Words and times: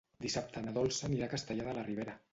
Dissabte 0.23 0.63
na 0.63 0.73
Dolça 0.79 1.05
anirà 1.11 1.27
a 1.29 1.33
Castellar 1.37 1.69
de 1.71 1.77
la 1.81 1.89
Ribera. 1.93 2.21